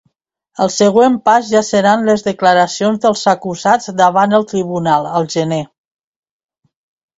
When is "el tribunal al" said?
4.41-5.31